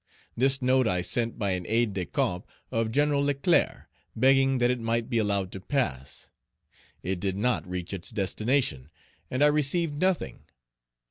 [0.35, 3.11] This note I sent by an aide de camp of Gen.
[3.13, 3.85] Leclerc,
[4.15, 6.31] begging that it might be allowed to pass;
[7.03, 8.89] it did not reach its destination,
[9.29, 10.39] and I received nothing.